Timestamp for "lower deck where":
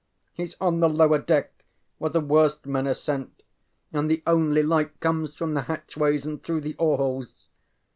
0.89-2.09